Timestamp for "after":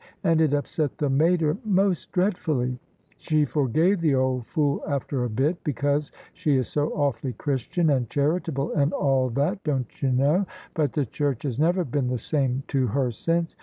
4.87-5.23